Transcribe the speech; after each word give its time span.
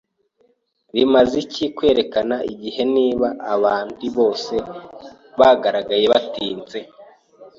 Bimaze 0.93 1.33
iki 1.43 1.65
kwerekana 1.75 2.35
igihe 2.53 2.81
niba 2.95 3.27
abandi 3.53 4.05
bose 4.17 4.53
bagaragaye 5.39 6.05
batinze? 6.13 6.79